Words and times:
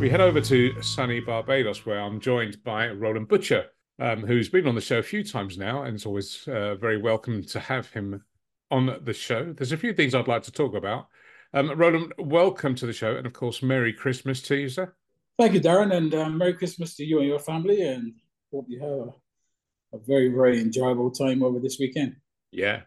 We 0.00 0.08
head 0.08 0.22
over 0.22 0.40
to 0.40 0.80
sunny 0.80 1.20
Barbados, 1.20 1.84
where 1.84 2.00
I'm 2.00 2.20
joined 2.20 2.64
by 2.64 2.88
Roland 2.88 3.28
Butcher, 3.28 3.66
um, 3.98 4.22
who's 4.22 4.48
been 4.48 4.66
on 4.66 4.74
the 4.74 4.80
show 4.80 4.96
a 4.96 5.02
few 5.02 5.22
times 5.22 5.58
now, 5.58 5.82
and 5.82 5.94
it's 5.94 6.06
always 6.06 6.48
uh, 6.48 6.76
very 6.76 6.96
welcome 6.96 7.44
to 7.44 7.60
have 7.60 7.90
him 7.90 8.24
on 8.70 8.98
the 9.04 9.12
show. 9.12 9.52
There's 9.52 9.72
a 9.72 9.76
few 9.76 9.92
things 9.92 10.14
I'd 10.14 10.26
like 10.26 10.44
to 10.44 10.52
talk 10.52 10.74
about. 10.74 11.08
Um, 11.52 11.72
Roland, 11.76 12.14
welcome 12.18 12.74
to 12.76 12.86
the 12.86 12.94
show, 12.94 13.14
and 13.14 13.26
of 13.26 13.34
course, 13.34 13.62
Merry 13.62 13.92
Christmas 13.92 14.40
to 14.44 14.56
you, 14.56 14.70
sir. 14.70 14.94
Thank 15.38 15.52
you, 15.52 15.60
Darren, 15.60 15.94
and 15.94 16.14
um, 16.14 16.38
Merry 16.38 16.54
Christmas 16.54 16.96
to 16.96 17.04
you 17.04 17.18
and 17.18 17.28
your 17.28 17.38
family, 17.38 17.82
and 17.82 18.14
hope 18.50 18.64
you 18.70 18.80
have 18.80 18.88
a, 18.90 19.96
a 19.96 20.00
very, 20.06 20.28
very 20.28 20.62
enjoyable 20.62 21.10
time 21.10 21.42
over 21.42 21.58
this 21.58 21.76
weekend. 21.78 22.16
Yeah, 22.52 22.84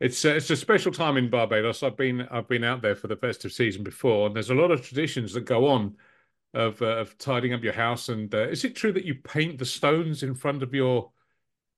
it's 0.00 0.24
uh, 0.24 0.30
it's 0.30 0.48
a 0.48 0.56
special 0.56 0.90
time 0.90 1.18
in 1.18 1.28
Barbados. 1.28 1.82
I've 1.82 1.98
been 1.98 2.22
I've 2.30 2.48
been 2.48 2.64
out 2.64 2.80
there 2.80 2.96
for 2.96 3.08
the 3.08 3.16
festive 3.16 3.52
season 3.52 3.84
before, 3.84 4.26
and 4.26 4.34
there's 4.34 4.48
a 4.48 4.54
lot 4.54 4.70
of 4.70 4.80
traditions 4.80 5.34
that 5.34 5.44
go 5.44 5.68
on 5.68 5.96
of 6.54 6.80
uh, 6.82 6.96
of 6.96 7.16
tidying 7.18 7.54
up 7.54 7.62
your 7.62 7.72
house. 7.72 8.08
And 8.08 8.32
uh, 8.34 8.48
is 8.48 8.64
it 8.64 8.76
true 8.76 8.92
that 8.92 9.04
you 9.04 9.14
paint 9.14 9.58
the 9.58 9.64
stones 9.64 10.22
in 10.22 10.34
front 10.34 10.62
of 10.62 10.74
your 10.74 11.10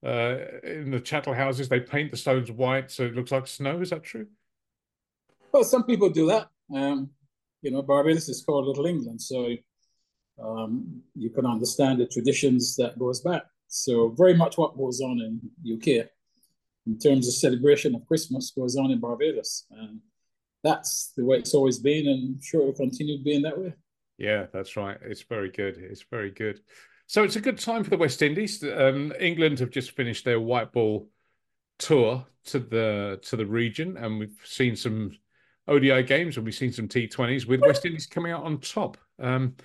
uh, 0.04 0.36
in 0.64 0.90
the 0.90 1.00
chattel 1.00 1.34
houses? 1.34 1.68
They 1.68 1.80
paint 1.80 2.10
the 2.10 2.16
stones 2.16 2.50
white 2.50 2.90
so 2.90 3.04
it 3.04 3.14
looks 3.14 3.32
like 3.32 3.46
snow. 3.46 3.80
Is 3.80 3.90
that 3.90 4.02
true? 4.02 4.26
Well, 5.52 5.64
some 5.64 5.84
people 5.84 6.08
do 6.08 6.26
that. 6.26 6.48
Um, 6.74 7.10
you 7.60 7.70
know, 7.70 7.82
Barbados 7.82 8.28
is 8.28 8.42
called 8.42 8.66
Little 8.66 8.86
England, 8.86 9.20
so 9.20 9.54
um, 10.42 11.02
you 11.14 11.30
can 11.30 11.46
understand 11.46 12.00
the 12.00 12.06
traditions 12.06 12.74
that 12.76 12.98
goes 12.98 13.20
back. 13.20 13.42
So 13.68 14.14
very 14.16 14.34
much 14.34 14.58
what 14.58 14.76
goes 14.76 15.00
on 15.00 15.20
in 15.20 15.74
UK 15.74 16.06
in 16.86 16.98
terms 16.98 17.28
of 17.28 17.34
celebration 17.34 17.94
of 17.94 18.06
Christmas 18.06 18.50
goes 18.50 18.76
on 18.76 18.90
in 18.90 18.98
Barbados, 18.98 19.66
and 19.70 20.00
that's 20.64 21.12
the 21.16 21.24
way 21.24 21.38
it's 21.38 21.54
always 21.54 21.78
been, 21.78 22.08
and 22.08 22.42
sure 22.42 22.62
it 22.62 22.66
will 22.66 22.72
continue 22.72 23.22
being 23.22 23.42
that 23.42 23.58
way. 23.58 23.72
Yeah, 24.18 24.46
that's 24.52 24.76
right. 24.76 24.98
It's 25.02 25.22
very 25.22 25.50
good. 25.50 25.76
It's 25.78 26.04
very 26.10 26.30
good. 26.30 26.60
So 27.06 27.24
it's 27.24 27.36
a 27.36 27.40
good 27.40 27.58
time 27.58 27.84
for 27.84 27.90
the 27.90 27.96
West 27.96 28.22
Indies. 28.22 28.62
Um, 28.64 29.12
England 29.18 29.58
have 29.58 29.70
just 29.70 29.92
finished 29.92 30.24
their 30.24 30.40
white 30.40 30.72
ball 30.72 31.08
tour 31.78 32.24
to 32.44 32.58
the 32.58 33.18
to 33.22 33.36
the 33.36 33.46
region, 33.46 33.96
and 33.96 34.18
we've 34.18 34.40
seen 34.44 34.76
some 34.76 35.12
ODI 35.68 36.02
games 36.02 36.36
and 36.36 36.44
we've 36.44 36.54
seen 36.54 36.72
some 36.72 36.88
T20s 36.88 37.46
with 37.46 37.60
West 37.60 37.84
Indies 37.84 38.06
coming 38.06 38.32
out 38.32 38.44
on 38.44 38.58
top. 38.58 38.96
Um, 39.18 39.56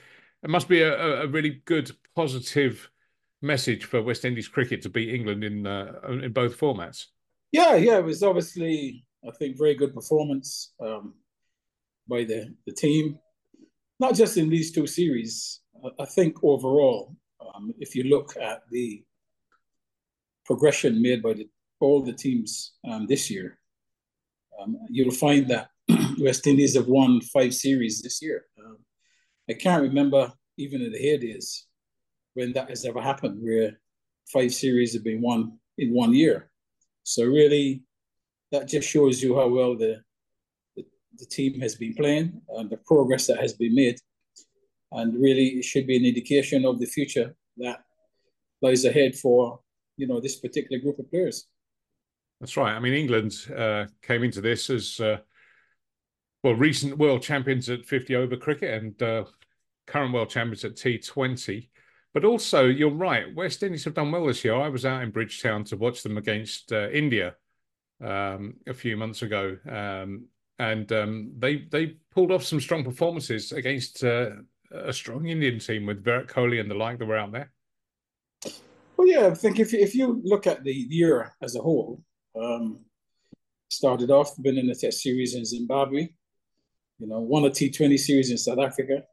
it 0.43 0.49
must 0.49 0.67
be 0.67 0.81
a, 0.81 1.23
a, 1.23 1.27
really 1.27 1.61
good, 1.65 1.91
positive 2.15 2.89
message 3.41 3.85
for 3.85 4.01
West 4.01 4.23
Indies 4.23 4.47
cricket 4.47 4.81
to 4.83 4.89
beat 4.89 5.13
England 5.13 5.43
in 5.43 5.65
uh, 5.65 5.93
in 6.09 6.31
both 6.33 6.59
formats. 6.59 7.05
Yeah, 7.51 7.75
yeah, 7.75 7.97
it 7.97 8.05
was 8.05 8.23
obviously 8.23 9.05
I 9.27 9.31
think 9.31 9.57
very 9.57 9.75
good 9.75 9.93
performance 9.93 10.73
um, 10.79 11.15
by 12.07 12.23
the 12.23 12.53
the 12.65 12.73
team 12.73 13.19
not 13.99 14.15
just 14.15 14.37
in 14.37 14.49
these 14.49 14.71
two 14.71 14.87
series. 14.87 15.61
I 15.99 16.05
think 16.05 16.43
overall, 16.43 17.15
um, 17.55 17.73
if 17.79 17.95
you 17.95 18.03
look 18.03 18.35
at 18.37 18.63
the 18.71 19.03
progression 20.45 21.01
made 21.01 21.21
by 21.21 21.33
the, 21.33 21.47
all 21.79 22.03
the 22.03 22.13
teams 22.13 22.73
um, 22.89 23.05
this 23.07 23.29
year, 23.29 23.59
um, 24.59 24.77
you'll 24.89 25.11
find 25.11 25.47
that 25.49 25.69
West 26.19 26.47
Indies 26.47 26.75
have 26.75 26.87
won 26.87 27.21
five 27.21 27.53
series 27.53 28.01
this 28.01 28.21
year. 28.21 28.45
Um, 28.59 28.77
I 29.49 29.53
can't 29.53 29.83
remember 29.83 30.31
even 30.57 30.81
in 30.81 30.91
the 30.91 30.99
heydays 30.99 31.63
when 32.33 32.53
that 32.53 32.69
has 32.69 32.85
ever 32.85 33.01
happened, 33.01 33.39
where 33.41 33.79
five 34.31 34.53
series 34.53 34.93
have 34.93 35.03
been 35.03 35.21
won 35.21 35.59
in 35.77 35.93
one 35.93 36.13
year. 36.13 36.49
So 37.03 37.23
really, 37.23 37.83
that 38.51 38.67
just 38.67 38.87
shows 38.87 39.21
you 39.21 39.35
how 39.35 39.47
well 39.47 39.75
the 39.75 40.01
the 41.17 41.25
team 41.25 41.59
has 41.61 41.75
been 41.75 41.93
playing 41.95 42.41
and 42.49 42.69
the 42.69 42.77
progress 42.77 43.27
that 43.27 43.39
has 43.39 43.53
been 43.53 43.75
made. 43.75 43.99
And 44.91 45.13
really, 45.21 45.47
it 45.59 45.65
should 45.65 45.87
be 45.87 45.97
an 45.97 46.05
indication 46.05 46.65
of 46.65 46.79
the 46.79 46.85
future 46.85 47.35
that 47.57 47.81
lies 48.61 48.85
ahead 48.85 49.15
for 49.15 49.59
you 49.97 50.07
know 50.07 50.19
this 50.21 50.37
particular 50.37 50.81
group 50.81 50.99
of 50.99 51.09
players. 51.09 51.47
That's 52.39 52.55
right. 52.55 52.73
I 52.73 52.79
mean, 52.79 52.93
England 52.93 53.33
uh, 53.55 53.85
came 54.01 54.23
into 54.23 54.41
this 54.41 54.69
as 54.69 54.99
uh, 54.99 55.17
well 56.43 56.53
recent 56.53 56.97
world 56.97 57.23
champions 57.23 57.69
at 57.69 57.85
50 57.85 58.15
over 58.15 58.37
cricket 58.37 58.81
and 58.81 59.01
uh, 59.01 59.25
current 59.87 60.13
world 60.13 60.29
champions 60.29 60.63
at 60.63 60.75
T20. 60.75 61.69
But 62.13 62.25
also, 62.25 62.65
you're 62.65 62.89
right. 62.89 63.33
West 63.35 63.63
Indies 63.63 63.83
have 63.85 63.93
done 63.93 64.11
well 64.11 64.25
this 64.25 64.43
year. 64.45 64.55
I 64.55 64.69
was 64.69 64.85
out 64.85 65.03
in 65.03 65.11
Bridgetown 65.11 65.63
to 65.65 65.77
watch 65.77 66.03
them 66.03 66.17
against 66.17 66.71
uh, 66.71 66.89
India 66.89 67.35
um, 68.03 68.55
a 68.65 68.73
few 68.73 68.97
months 68.97 69.21
ago, 69.21 69.57
um, 69.69 70.25
and 70.59 70.91
um, 70.91 71.31
they 71.37 71.67
they 71.71 71.97
pulled 72.11 72.31
off 72.31 72.43
some 72.43 72.59
strong 72.59 72.83
performances 72.83 73.51
against 73.51 74.03
uh, 74.03 74.31
a 74.71 74.91
strong 74.91 75.27
Indian 75.27 75.59
team 75.59 75.85
with 75.85 76.03
Virat 76.03 76.27
Kohli 76.27 76.59
and 76.59 76.69
the 76.69 76.75
like 76.75 76.99
that 76.99 77.05
were 77.05 77.17
out 77.17 77.31
there. 77.31 77.51
Well, 78.95 79.07
yeah, 79.07 79.27
I 79.27 79.33
think 79.35 79.59
if 79.59 79.73
if 79.73 79.93
you 79.93 80.21
look 80.23 80.47
at 80.47 80.63
the 80.63 80.73
year 80.73 81.33
as 81.41 81.55
a 81.55 81.61
whole, 81.61 82.01
um, 82.39 82.79
started 83.69 84.09
off 84.09 84.37
winning 84.39 84.67
the 84.67 84.75
Test 84.75 85.01
series 85.01 85.35
in 85.35 85.45
Zimbabwe, 85.45 86.09
you 86.99 87.07
know, 87.07 87.19
won 87.19 87.45
a 87.45 87.51
T 87.51 87.69
Twenty 87.69 87.97
series 87.97 88.31
in 88.31 88.37
South 88.37 88.59
Africa, 88.59 89.03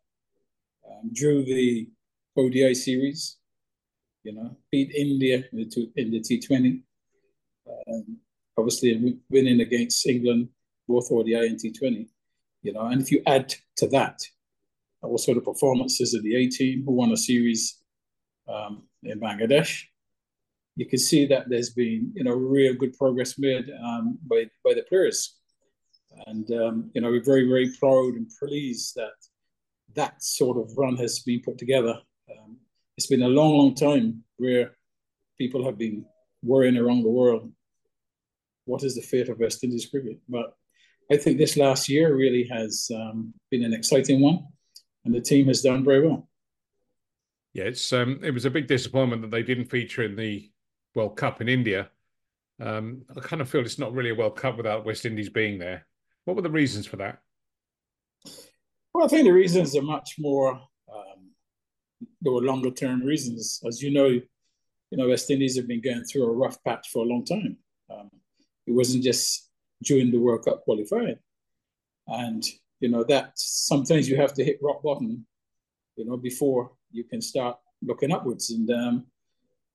um, 0.88 1.10
drew 1.12 1.44
the 1.44 1.88
ODI 2.36 2.74
series, 2.74 3.36
you 4.22 4.32
know, 4.32 4.56
beat 4.72 4.90
India 4.94 5.44
in 5.52 5.58
the, 5.58 5.92
in 5.96 6.10
the 6.10 6.20
T 6.20 6.40
Twenty. 6.40 6.82
Um, 7.68 8.18
obviously, 8.56 9.18
winning 9.28 9.60
against 9.60 10.06
England 10.06 10.48
both 10.88 11.10
ODI 11.10 11.46
and 11.46 11.58
T20, 11.58 12.08
you 12.62 12.72
know, 12.72 12.86
and 12.86 13.00
if 13.00 13.10
you 13.10 13.22
add 13.26 13.54
to 13.76 13.88
that 13.88 14.20
also 15.02 15.34
the 15.34 15.40
performances 15.40 16.14
of 16.14 16.22
the 16.22 16.34
A 16.34 16.48
team 16.48 16.82
who 16.84 16.92
won 16.92 17.12
a 17.12 17.16
series 17.16 17.78
um, 18.48 18.84
in 19.02 19.20
Bangladesh, 19.20 19.84
you 20.76 20.86
can 20.86 20.98
see 20.98 21.26
that 21.26 21.48
there's 21.48 21.70
been, 21.70 22.10
you 22.14 22.24
know, 22.24 22.32
real 22.32 22.74
good 22.74 22.96
progress 22.96 23.38
made 23.38 23.70
um, 23.84 24.18
by, 24.26 24.46
by 24.64 24.74
the 24.74 24.82
players. 24.88 25.36
And, 26.26 26.50
um, 26.52 26.90
you 26.94 27.00
know, 27.00 27.10
we're 27.10 27.22
very, 27.22 27.46
very 27.46 27.70
proud 27.78 28.14
and 28.14 28.30
pleased 28.38 28.94
that 28.96 29.12
that 29.94 30.22
sort 30.22 30.56
of 30.56 30.76
run 30.76 30.96
has 30.96 31.20
been 31.20 31.40
put 31.40 31.58
together. 31.58 32.00
Um, 32.30 32.56
it's 32.96 33.06
been 33.06 33.22
a 33.22 33.28
long, 33.28 33.56
long 33.56 33.74
time 33.74 34.24
where 34.36 34.76
people 35.38 35.64
have 35.64 35.76
been 35.76 36.04
worrying 36.42 36.76
around 36.76 37.02
the 37.02 37.10
world 37.10 37.52
what 38.66 38.82
is 38.82 38.94
the 38.94 39.02
fate 39.02 39.28
of 39.28 39.38
West 39.38 39.62
Indies 39.62 39.86
cricket? 39.86 40.18
But 40.28 40.56
I 41.10 41.16
think 41.16 41.38
this 41.38 41.56
last 41.56 41.88
year 41.88 42.14
really 42.14 42.48
has 42.50 42.90
um, 42.94 43.34
been 43.50 43.64
an 43.64 43.74
exciting 43.74 44.20
one, 44.20 44.46
and 45.04 45.14
the 45.14 45.20
team 45.20 45.48
has 45.48 45.62
done 45.62 45.84
very 45.84 46.06
well. 46.06 46.28
Yeah, 47.52 47.64
it's 47.64 47.92
um, 47.92 48.20
it 48.22 48.32
was 48.32 48.46
a 48.46 48.50
big 48.50 48.66
disappointment 48.66 49.22
that 49.22 49.30
they 49.30 49.42
didn't 49.42 49.70
feature 49.70 50.02
in 50.02 50.16
the 50.16 50.50
World 50.94 51.16
Cup 51.16 51.40
in 51.40 51.48
India. 51.48 51.90
Um, 52.60 53.02
I 53.16 53.20
kind 53.20 53.42
of 53.42 53.48
feel 53.48 53.60
it's 53.60 53.78
not 53.78 53.92
really 53.92 54.10
a 54.10 54.14
World 54.14 54.36
Cup 54.36 54.56
without 54.56 54.84
West 54.84 55.06
Indies 55.06 55.28
being 55.28 55.58
there. 55.58 55.86
What 56.24 56.36
were 56.36 56.42
the 56.42 56.50
reasons 56.50 56.86
for 56.86 56.96
that? 56.96 57.18
Well, 58.92 59.04
I 59.04 59.08
think 59.08 59.24
the 59.24 59.32
reasons 59.32 59.76
are 59.76 59.82
much 59.82 60.16
more. 60.18 60.52
Um, 60.92 61.30
there 62.22 62.32
were 62.32 62.42
longer 62.42 62.70
term 62.70 63.02
reasons, 63.02 63.60
as 63.66 63.82
you 63.82 63.92
know. 63.92 64.06
You 64.06 64.98
know, 64.98 65.08
West 65.08 65.30
Indies 65.30 65.56
have 65.56 65.66
been 65.66 65.80
going 65.80 66.04
through 66.04 66.24
a 66.24 66.32
rough 66.32 66.62
patch 66.62 66.88
for 66.90 67.04
a 67.04 67.08
long 67.08 67.24
time. 67.24 67.56
Um, 67.90 68.10
it 68.66 68.72
wasn't 68.72 69.02
just 69.02 69.50
during 69.82 70.10
the 70.10 70.18
World 70.18 70.44
Cup 70.44 70.64
qualifying. 70.64 71.18
And, 72.06 72.44
you 72.80 72.88
know, 72.88 73.04
that 73.04 73.32
sometimes 73.34 74.08
you 74.08 74.16
have 74.16 74.34
to 74.34 74.44
hit 74.44 74.58
rock 74.62 74.82
bottom, 74.82 75.26
you 75.96 76.04
know, 76.04 76.16
before 76.16 76.72
you 76.90 77.04
can 77.04 77.20
start 77.20 77.58
looking 77.82 78.12
upwards. 78.12 78.50
And 78.50 78.70
um, 78.70 79.06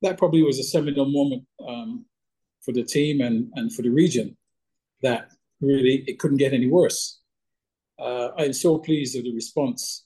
that 0.01 0.17
probably 0.17 0.43
was 0.43 0.59
a 0.59 0.63
seminal 0.63 1.05
moment 1.05 1.43
um, 1.67 2.05
for 2.61 2.71
the 2.71 2.83
team 2.83 3.21
and, 3.21 3.51
and 3.55 3.73
for 3.73 3.81
the 3.81 3.89
region 3.89 4.37
that 5.01 5.31
really 5.61 6.03
it 6.07 6.19
couldn't 6.19 6.37
get 6.37 6.53
any 6.53 6.67
worse. 6.67 7.19
Uh, 7.97 8.29
I'm 8.37 8.53
so 8.53 8.77
pleased 8.77 9.15
with 9.15 9.25
the 9.25 9.35
response 9.35 10.05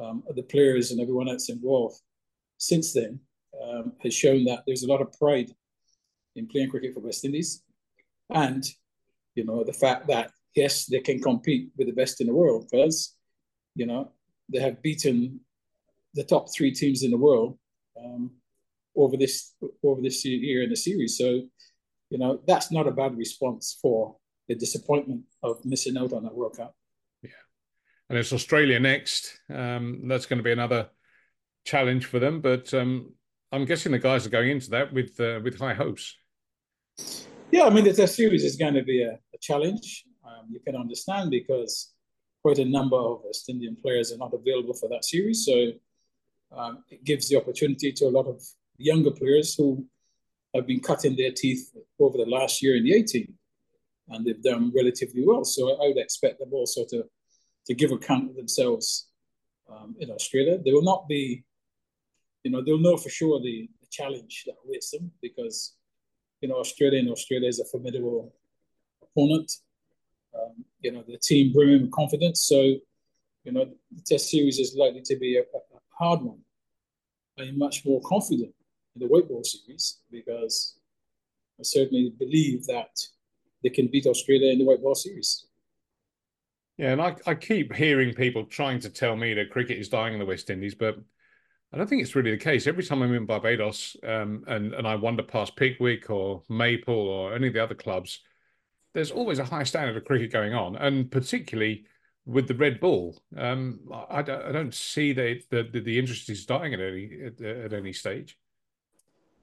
um, 0.00 0.22
of 0.28 0.36
the 0.36 0.42
players 0.44 0.90
and 0.90 1.00
everyone 1.00 1.28
else 1.28 1.48
involved 1.48 2.00
since 2.58 2.92
then 2.92 3.18
um, 3.62 3.92
has 4.02 4.14
shown 4.14 4.44
that 4.44 4.62
there's 4.66 4.84
a 4.84 4.86
lot 4.86 5.00
of 5.00 5.12
pride 5.18 5.50
in 6.36 6.46
playing 6.46 6.70
cricket 6.70 6.94
for 6.94 7.00
West 7.00 7.24
Indies. 7.24 7.62
And 8.30 8.64
you 9.40 9.46
know, 9.46 9.64
the 9.64 9.72
fact 9.84 10.06
that 10.08 10.30
yes, 10.54 10.84
they 10.84 11.00
can 11.00 11.18
compete 11.18 11.70
with 11.76 11.86
the 11.86 11.94
best 11.94 12.20
in 12.20 12.26
the 12.26 12.34
world 12.34 12.68
because, 12.70 13.16
you 13.74 13.86
know, 13.86 14.12
they 14.52 14.60
have 14.60 14.82
beaten 14.82 15.40
the 16.12 16.24
top 16.24 16.44
three 16.54 16.72
teams 16.72 17.02
in 17.02 17.10
the 17.10 17.16
world 17.16 17.58
um, 17.98 18.32
over 18.94 19.16
this 19.16 19.54
over 19.82 20.02
this 20.02 20.22
year 20.26 20.62
in 20.62 20.68
the 20.68 20.76
series. 20.76 21.16
So, 21.16 21.28
you 22.10 22.18
know, 22.18 22.40
that's 22.46 22.70
not 22.70 22.86
a 22.86 22.90
bad 22.90 23.16
response 23.16 23.78
for 23.80 24.16
the 24.46 24.56
disappointment 24.56 25.22
of 25.42 25.64
missing 25.64 25.96
out 25.96 26.12
on 26.12 26.24
that 26.24 26.34
World 26.34 26.56
Cup. 26.58 26.74
Yeah, 27.22 27.42
and 28.10 28.18
it's 28.18 28.34
Australia 28.34 28.78
next. 28.78 29.40
Um, 29.48 30.02
that's 30.08 30.26
going 30.26 30.38
to 30.38 30.48
be 30.50 30.52
another 30.52 30.90
challenge 31.64 32.04
for 32.04 32.18
them, 32.18 32.42
but 32.42 32.74
um, 32.74 33.14
I'm 33.52 33.64
guessing 33.64 33.92
the 33.92 33.98
guys 33.98 34.26
are 34.26 34.36
going 34.36 34.50
into 34.50 34.70
that 34.70 34.92
with 34.92 35.18
uh, 35.18 35.40
with 35.42 35.58
high 35.58 35.74
hopes. 35.74 36.14
Yeah, 37.52 37.64
I 37.64 37.70
mean, 37.70 37.84
the 37.84 37.92
test 37.92 38.14
series 38.14 38.44
is 38.44 38.54
going 38.54 38.74
to 38.74 38.82
be 38.82 39.02
a, 39.02 39.12
a 39.12 39.38
challenge. 39.40 40.04
Um, 40.24 40.46
you 40.50 40.60
can 40.60 40.76
understand 40.76 41.30
because 41.30 41.92
quite 42.42 42.58
a 42.58 42.64
number 42.64 42.96
of 42.96 43.22
West 43.24 43.48
Indian 43.48 43.76
players 43.82 44.12
are 44.12 44.18
not 44.18 44.32
available 44.32 44.74
for 44.74 44.88
that 44.88 45.04
series. 45.04 45.44
So 45.44 45.72
um, 46.56 46.84
it 46.90 47.02
gives 47.04 47.28
the 47.28 47.36
opportunity 47.36 47.90
to 47.92 48.04
a 48.06 48.10
lot 48.10 48.26
of 48.26 48.40
younger 48.78 49.10
players 49.10 49.54
who 49.56 49.84
have 50.54 50.66
been 50.66 50.80
cutting 50.80 51.16
their 51.16 51.32
teeth 51.32 51.72
over 51.98 52.18
the 52.18 52.24
last 52.24 52.62
year 52.62 52.76
in 52.76 52.84
the 52.84 52.92
A 52.94 53.02
team, 53.02 53.34
and 54.08 54.24
they've 54.24 54.42
done 54.42 54.72
relatively 54.74 55.24
well. 55.26 55.44
So 55.44 55.82
I 55.82 55.88
would 55.88 55.98
expect 55.98 56.38
them 56.38 56.52
also 56.52 56.84
to, 56.90 57.04
to 57.66 57.74
give 57.74 57.90
account 57.90 58.30
of 58.30 58.36
themselves 58.36 59.08
um, 59.68 59.96
in 59.98 60.10
Australia. 60.10 60.58
They 60.64 60.72
will 60.72 60.82
not 60.82 61.08
be, 61.08 61.44
you 62.44 62.52
know, 62.52 62.62
they'll 62.62 62.78
know 62.78 62.96
for 62.96 63.10
sure 63.10 63.40
the, 63.40 63.68
the 63.80 63.86
challenge 63.90 64.44
that 64.46 64.54
awaits 64.64 64.90
them 64.92 65.10
because, 65.20 65.74
you 66.40 66.48
know, 66.48 66.56
Australia 66.56 66.98
and 66.98 67.10
Australia 67.10 67.48
is 67.48 67.60
a 67.60 67.64
formidable 67.64 68.32
opponent. 69.02 69.52
Um, 70.34 70.64
you 70.80 70.92
know, 70.92 71.04
the 71.06 71.18
team 71.18 71.52
brimming 71.52 71.82
with 71.82 71.92
confidence. 71.92 72.42
So, 72.42 72.60
you 73.44 73.52
know, 73.52 73.64
the 73.64 74.02
test 74.06 74.30
series 74.30 74.58
is 74.58 74.74
likely 74.76 75.02
to 75.02 75.16
be 75.16 75.36
a, 75.36 75.42
a 75.42 75.80
hard 75.90 76.22
one. 76.22 76.38
I'm 77.38 77.58
much 77.58 77.84
more 77.84 78.00
confident 78.04 78.54
in 78.94 79.00
the 79.00 79.06
white 79.06 79.28
ball 79.28 79.44
series 79.44 79.98
because 80.10 80.76
I 81.58 81.62
certainly 81.62 82.12
believe 82.18 82.66
that 82.66 82.90
they 83.62 83.70
can 83.70 83.88
beat 83.88 84.06
Australia 84.06 84.52
in 84.52 84.58
the 84.58 84.64
white 84.64 84.82
ball 84.82 84.94
series. 84.94 85.46
Yeah, 86.78 86.92
and 86.92 87.02
I, 87.02 87.16
I 87.26 87.34
keep 87.34 87.74
hearing 87.74 88.14
people 88.14 88.44
trying 88.44 88.80
to 88.80 88.88
tell 88.88 89.14
me 89.14 89.34
that 89.34 89.50
cricket 89.50 89.78
is 89.78 89.90
dying 89.90 90.14
in 90.14 90.18
the 90.18 90.24
West 90.24 90.48
Indies, 90.48 90.74
but 90.74 90.98
I 91.72 91.76
don't 91.76 91.88
think 91.88 92.02
it's 92.02 92.16
really 92.16 92.32
the 92.32 92.36
case. 92.36 92.66
Every 92.66 92.82
time 92.82 93.02
I'm 93.02 93.14
in 93.14 93.26
Barbados 93.26 93.96
um, 94.02 94.42
and, 94.48 94.74
and 94.74 94.86
I 94.86 94.96
wander 94.96 95.22
past 95.22 95.54
Pickwick 95.54 96.10
or 96.10 96.42
Maple 96.48 96.94
or 96.94 97.34
any 97.34 97.46
of 97.46 97.54
the 97.54 97.62
other 97.62 97.76
clubs, 97.76 98.20
there's 98.92 99.12
always 99.12 99.38
a 99.38 99.44
high 99.44 99.62
standard 99.62 99.96
of 99.96 100.04
cricket 100.04 100.32
going 100.32 100.52
on, 100.52 100.74
and 100.74 101.10
particularly 101.10 101.84
with 102.26 102.48
the 102.48 102.54
red 102.54 102.80
ball. 102.80 103.22
Um, 103.36 103.80
I, 104.10 104.22
don't, 104.22 104.42
I 104.42 104.52
don't 104.52 104.74
see 104.74 105.12
that 105.12 105.42
the, 105.50 105.62
the 105.80 105.98
interest 105.98 106.28
is 106.28 106.44
dying 106.44 106.74
at 106.74 106.80
any 106.80 107.10
at, 107.24 107.40
at, 107.40 107.72
any 107.72 107.92
stage. 107.92 108.36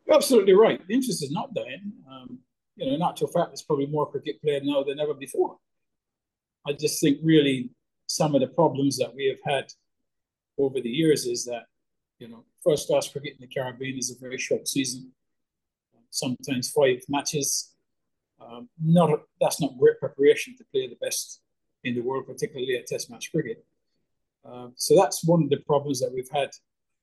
You're 0.06 0.18
absolutely 0.18 0.54
right. 0.54 0.86
The 0.86 0.94
interest 0.94 1.24
is 1.24 1.32
not 1.32 1.54
dying. 1.54 1.94
Um, 2.10 2.40
you 2.76 2.88
know, 2.88 2.96
in 2.96 3.02
actual 3.02 3.28
fact, 3.28 3.50
there's 3.50 3.64
probably 3.64 3.88
more 3.88 4.10
cricket 4.10 4.42
played 4.42 4.64
now 4.64 4.84
than 4.84 5.00
ever 5.00 5.14
before. 5.14 5.58
I 6.68 6.74
just 6.74 7.02
think 7.02 7.20
really 7.24 7.70
some 8.08 8.36
of 8.36 8.42
the 8.42 8.48
problems 8.48 8.98
that 8.98 9.16
we 9.16 9.28
have 9.28 9.54
had 9.54 9.72
over 10.58 10.82
the 10.82 10.90
years 10.90 11.26
is 11.26 11.46
that 11.46 11.64
you 12.20 12.28
know 12.28 12.44
first 12.64 12.88
class 12.88 13.10
cricket 13.10 13.34
in 13.40 13.42
the 13.42 13.48
Caribbean 13.48 13.98
is 13.98 14.12
a 14.12 14.20
very 14.20 14.38
short 14.38 14.68
season, 14.68 15.12
sometimes 16.10 16.72
five 16.72 17.00
matches. 17.10 17.74
Um, 18.40 18.70
not 18.80 19.10
a, 19.10 19.18
that's 19.42 19.60
not 19.60 19.78
great 19.80 20.00
preparation 20.00 20.56
to 20.58 20.66
play 20.72 20.88
the 20.88 20.98
best 21.02 21.42
in 21.84 21.96
the 21.96 22.02
world, 22.02 22.28
particularly 22.28 22.76
at 22.78 22.88
Test 22.88 23.10
match 23.10 23.32
cricket. 23.32 23.66
Um, 24.46 24.74
so 24.76 24.96
that's 24.96 25.24
one 25.26 25.44
of 25.44 25.50
the 25.50 25.58
problems 25.58 26.00
that 26.00 26.12
we've 26.14 26.30
had 26.32 26.50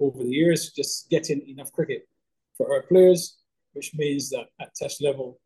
over 0.00 0.22
the 0.22 0.30
years, 0.30 0.70
just 0.70 1.10
getting 1.10 1.46
enough 1.48 1.72
cricket 1.72 2.08
for 2.56 2.72
our 2.72 2.82
players, 2.82 3.38
which 3.72 3.94
means 3.94 4.30
that 4.30 4.46
at 4.60 4.74
Test 4.74 5.02
level, 5.02 5.40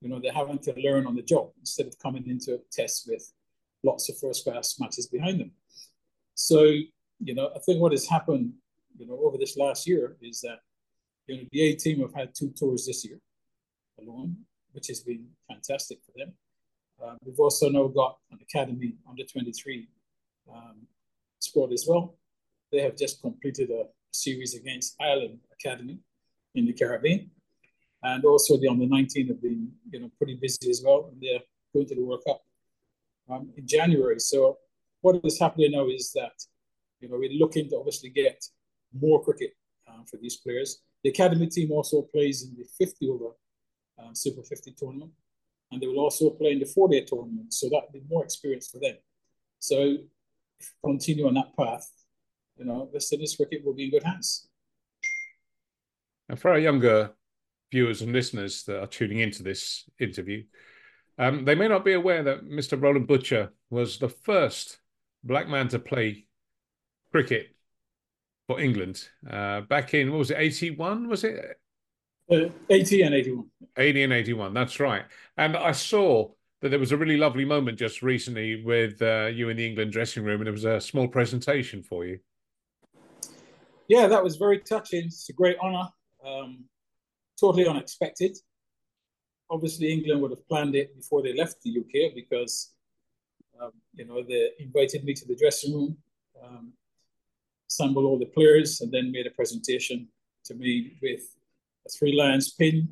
you 0.00 0.08
know, 0.08 0.20
they're 0.20 0.32
having 0.32 0.58
to 0.58 0.74
learn 0.78 1.06
on 1.06 1.16
the 1.16 1.22
job 1.22 1.50
instead 1.58 1.86
of 1.86 1.98
coming 1.98 2.26
into 2.28 2.54
a 2.54 2.58
test 2.70 3.08
with 3.08 3.32
lots 3.82 4.08
of 4.10 4.18
first 4.18 4.44
class 4.44 4.78
matches 4.78 5.06
behind 5.06 5.40
them. 5.40 5.50
So, 6.34 6.64
you 7.20 7.34
know, 7.34 7.50
I 7.56 7.58
think 7.60 7.80
what 7.80 7.92
has 7.92 8.06
happened, 8.06 8.52
you 8.96 9.06
know, 9.06 9.18
over 9.22 9.36
this 9.38 9.56
last 9.56 9.86
year 9.86 10.16
is 10.22 10.40
that, 10.40 10.60
you 11.26 11.36
know, 11.36 11.42
the 11.50 11.62
A 11.62 11.74
team 11.74 12.00
have 12.00 12.14
had 12.14 12.34
two 12.34 12.50
tours 12.50 12.86
this 12.86 13.04
year 13.04 13.18
alone, 14.00 14.36
which 14.72 14.88
has 14.88 15.00
been 15.00 15.26
fantastic 15.48 15.98
for 16.04 16.12
them. 16.16 16.32
Uh, 17.02 17.14
we've 17.24 17.38
also 17.40 17.68
now 17.68 17.86
got 17.88 18.18
an 18.30 18.38
academy 18.40 18.94
under 19.08 19.24
23 19.24 19.88
um, 20.52 20.86
squad 21.38 21.72
as 21.72 21.86
well. 21.88 22.16
They 22.70 22.80
have 22.80 22.96
just 22.96 23.20
completed 23.20 23.70
a 23.70 23.84
series 24.12 24.54
against 24.54 24.96
Ireland 25.00 25.38
Academy 25.52 25.98
in 26.54 26.66
the 26.66 26.72
Caribbean. 26.72 27.30
And 28.02 28.24
also 28.24 28.58
the 28.58 28.68
under 28.68 28.86
19 28.86 29.28
have 29.28 29.42
been, 29.42 29.70
you 29.90 30.00
know, 30.00 30.10
pretty 30.18 30.34
busy 30.34 30.70
as 30.70 30.82
well. 30.84 31.08
And 31.10 31.20
they're 31.20 31.40
going 31.72 31.86
to 31.88 31.94
the 31.94 32.04
World 32.04 32.22
Cup 32.26 32.42
um, 33.30 33.50
in 33.56 33.66
January. 33.66 34.20
So 34.20 34.58
what 35.00 35.20
is 35.24 35.38
happening 35.38 35.72
now 35.72 35.88
is 35.88 36.12
that, 36.12 36.32
you 37.00 37.08
know, 37.08 37.16
we're 37.18 37.32
looking 37.32 37.68
to 37.70 37.76
obviously 37.76 38.10
get 38.10 38.44
more 39.00 39.22
cricket 39.22 39.50
uh, 39.88 40.02
for 40.10 40.16
these 40.18 40.36
players. 40.36 40.80
The 41.02 41.10
academy 41.10 41.48
team 41.48 41.70
also 41.72 42.02
plays 42.02 42.42
in 42.42 42.56
the 42.56 42.64
50 42.78 43.08
over 43.08 43.36
um, 43.98 44.14
Super 44.14 44.42
50 44.42 44.74
tournament 44.78 45.12
and 45.70 45.80
they 45.80 45.86
will 45.86 46.00
also 46.00 46.30
play 46.30 46.52
in 46.52 46.60
the 46.60 46.66
four-day 46.66 47.04
tournament. 47.04 47.52
So 47.52 47.68
that 47.68 47.82
will 47.82 48.00
be 48.00 48.06
more 48.08 48.24
experience 48.24 48.68
for 48.68 48.78
them. 48.78 48.96
So 49.58 49.96
continue 50.84 51.26
on 51.26 51.34
that 51.34 51.56
path, 51.56 51.90
you 52.56 52.64
know, 52.64 52.88
West 52.92 53.12
Indies 53.12 53.36
cricket 53.36 53.64
will 53.64 53.74
be 53.74 53.84
in 53.84 53.90
good 53.90 54.04
hands. 54.04 54.48
And 56.28 56.38
for 56.38 56.50
our 56.50 56.58
younger 56.58 57.10
viewers 57.70 58.02
and 58.02 58.12
listeners 58.12 58.62
that 58.64 58.80
are 58.80 58.86
tuning 58.86 59.18
into 59.18 59.42
this 59.42 59.84
interview, 59.98 60.44
um, 61.18 61.44
they 61.44 61.54
may 61.54 61.68
not 61.68 61.84
be 61.84 61.92
aware 61.92 62.22
that 62.22 62.44
Mr. 62.44 62.80
Roland 62.80 63.06
Butcher 63.06 63.52
was 63.70 63.98
the 63.98 64.08
first 64.08 64.78
black 65.22 65.48
man 65.48 65.68
to 65.68 65.78
play 65.78 66.26
cricket 67.10 67.48
for 68.46 68.60
England 68.60 69.08
uh, 69.30 69.62
back 69.62 69.94
in 69.94 70.10
what 70.10 70.18
was 70.18 70.30
it, 70.30 70.38
eighty 70.38 70.70
one? 70.70 71.08
Was 71.08 71.24
it 71.24 71.58
uh, 72.30 72.48
80 72.70 73.02
and 73.02 73.14
81. 73.14 73.50
80 73.76 74.02
and 74.04 74.12
81, 74.12 74.54
that's 74.54 74.80
right. 74.80 75.04
And 75.36 75.56
I 75.56 75.72
saw 75.72 76.30
that 76.62 76.70
there 76.70 76.78
was 76.78 76.92
a 76.92 76.96
really 76.96 77.18
lovely 77.18 77.44
moment 77.44 77.78
just 77.78 78.02
recently 78.02 78.64
with 78.64 79.00
uh, 79.02 79.26
you 79.26 79.50
in 79.50 79.58
the 79.58 79.66
England 79.66 79.92
dressing 79.92 80.24
room, 80.24 80.40
and 80.40 80.48
it 80.48 80.52
was 80.52 80.64
a 80.64 80.80
small 80.80 81.06
presentation 81.06 81.82
for 81.82 82.06
you. 82.06 82.18
Yeah, 83.88 84.06
that 84.06 84.24
was 84.24 84.36
very 84.36 84.60
touching. 84.60 85.04
It's 85.04 85.28
a 85.28 85.34
great 85.34 85.58
honour. 85.58 85.88
Um, 86.26 86.64
totally 87.38 87.68
unexpected. 87.68 88.38
Obviously, 89.50 89.92
England 89.92 90.22
would 90.22 90.30
have 90.30 90.48
planned 90.48 90.74
it 90.74 90.96
before 90.96 91.22
they 91.22 91.34
left 91.34 91.56
the 91.62 91.78
UK 91.78 92.14
because, 92.14 92.72
um, 93.60 93.72
you 93.92 94.06
know, 94.06 94.22
they 94.22 94.52
invited 94.58 95.04
me 95.04 95.12
to 95.12 95.28
the 95.28 95.36
dressing 95.36 95.74
room, 95.74 95.98
um, 96.42 96.72
assembled 97.68 98.04
all 98.04 98.18
the 98.18 98.26
players, 98.26 98.80
and 98.80 98.92
then 98.92 99.12
made 99.12 99.26
a 99.26 99.30
presentation 99.30 100.08
to 100.44 100.54
me 100.54 100.96
with 101.02 101.22
a 101.86 101.90
three 101.90 102.14
lions 102.16 102.52
pin 102.52 102.88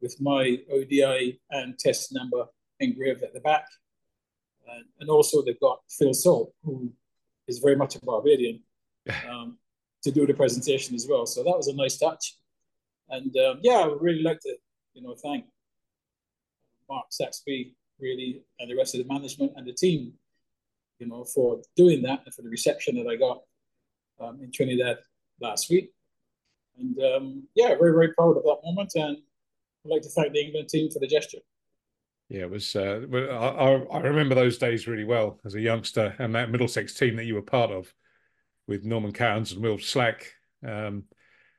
with 0.00 0.20
my 0.20 0.58
ODI 0.72 1.40
and 1.50 1.78
test 1.78 2.12
number 2.12 2.46
engraved 2.80 3.22
at 3.22 3.34
the 3.34 3.40
back. 3.40 3.66
And, 4.68 4.84
and 5.00 5.10
also 5.10 5.42
they've 5.42 5.60
got 5.60 5.80
Phil 5.88 6.14
Salt, 6.14 6.52
who 6.64 6.92
is 7.46 7.58
very 7.58 7.76
much 7.76 7.96
a 7.96 8.00
Barbadian, 8.00 8.60
um, 9.28 9.58
to 10.02 10.10
do 10.10 10.26
the 10.26 10.34
presentation 10.34 10.94
as 10.94 11.06
well. 11.08 11.26
So 11.26 11.42
that 11.42 11.56
was 11.56 11.68
a 11.68 11.74
nice 11.74 11.98
touch. 11.98 12.36
And 13.08 13.36
um, 13.36 13.60
yeah, 13.62 13.78
I 13.78 13.86
would 13.86 14.00
really 14.00 14.22
like 14.22 14.40
to, 14.40 14.54
you 14.94 15.02
know, 15.02 15.14
thank 15.14 15.44
Mark 16.88 17.06
Saxby 17.10 17.74
really 17.98 18.42
and 18.58 18.70
the 18.70 18.76
rest 18.76 18.94
of 18.94 19.06
the 19.06 19.12
management 19.12 19.52
and 19.56 19.66
the 19.66 19.72
team, 19.72 20.12
you 20.98 21.06
know, 21.06 21.24
for 21.24 21.60
doing 21.76 22.02
that 22.02 22.22
and 22.24 22.34
for 22.34 22.42
the 22.42 22.48
reception 22.48 22.96
that 22.96 23.06
I 23.06 23.16
got 23.16 23.42
um, 24.20 24.40
in 24.42 24.50
Trinidad 24.52 24.98
last 25.40 25.70
week. 25.70 25.92
And 26.78 26.98
um, 27.02 27.48
yeah, 27.54 27.68
very, 27.68 27.92
very 27.92 28.12
proud 28.12 28.36
of 28.36 28.44
that 28.44 28.58
moment. 28.64 28.92
And 28.94 29.16
I'd 29.84 29.90
like 29.90 30.02
to 30.02 30.08
thank 30.08 30.32
the 30.32 30.44
England 30.44 30.68
team 30.68 30.90
for 30.90 30.98
the 30.98 31.06
gesture. 31.06 31.38
Yeah, 32.28 32.42
it 32.42 32.50
was. 32.50 32.76
Uh, 32.76 33.00
I, 33.12 33.96
I 33.96 34.00
remember 34.00 34.36
those 34.36 34.56
days 34.56 34.86
really 34.86 35.04
well 35.04 35.40
as 35.44 35.56
a 35.56 35.60
youngster, 35.60 36.14
and 36.18 36.34
that 36.34 36.50
Middlesex 36.50 36.94
team 36.94 37.16
that 37.16 37.24
you 37.24 37.34
were 37.34 37.42
part 37.42 37.72
of, 37.72 37.92
with 38.68 38.84
Norman 38.84 39.12
Cowans 39.12 39.50
and 39.50 39.62
Wilf 39.62 39.82
Slack. 39.82 40.32
Um, 40.64 41.04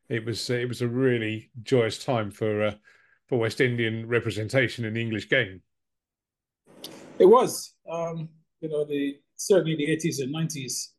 it 0.07 0.25
was 0.25 0.49
it 0.49 0.69
was 0.69 0.81
a 0.81 0.87
really 0.87 1.51
joyous 1.61 2.01
time 2.03 2.31
for 2.31 2.63
uh, 2.63 2.73
for 3.27 3.37
West 3.37 3.59
Indian 3.59 4.07
representation 4.07 4.85
in 4.85 4.93
the 4.93 5.01
English 5.01 5.29
game. 5.29 5.61
It 7.19 7.25
was, 7.25 7.73
um, 7.91 8.29
you 8.61 8.69
know, 8.69 8.85
the 8.85 9.19
certainly 9.35 9.75
the 9.75 9.91
eighties 9.91 10.19
and 10.19 10.31
nineties 10.31 10.93